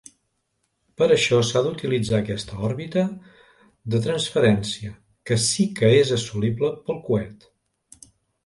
[1.01, 3.03] Per això s'ha d'utilitzar aquesta òrbita
[3.95, 4.97] de transferència,
[5.31, 7.51] que sí que és assolible pel coet.